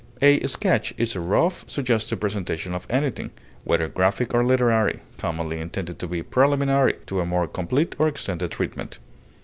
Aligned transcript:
A 0.19 0.43
sketch 0.47 0.95
is 0.97 1.15
a 1.15 1.19
rough, 1.19 1.63
suggestive 1.69 2.19
presentation 2.19 2.73
of 2.73 2.87
anything, 2.89 3.29
whether 3.63 3.87
graphic 3.87 4.33
or 4.33 4.43
literary, 4.43 5.01
commonly 5.19 5.59
intended 5.59 5.99
to 5.99 6.07
be 6.07 6.23
preliminary 6.23 6.95
to 7.05 7.19
a 7.19 7.25
more 7.27 7.47
complete 7.47 7.95
or 7.99 8.07
extended 8.07 8.49
treatment. 8.49 8.97